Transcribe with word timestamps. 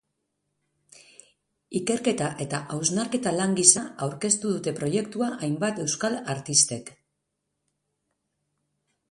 Ikerketa 1.79 2.29
eta 2.45 2.61
hausnaketa 2.75 3.33
lan 3.35 3.53
gisa 3.59 3.83
aurkeztu 4.07 4.55
dute 4.55 4.75
proiektua 4.81 5.31
hainbat 5.37 5.85
euskal 5.85 6.19
artistek. 6.37 6.91